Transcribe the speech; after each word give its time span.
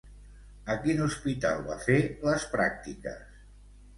A 0.75 0.77
quin 0.85 1.01
hospital 1.07 1.61
va 1.69 1.77
fer 1.83 1.99
les 2.29 2.47
pràctiques? 2.57 3.39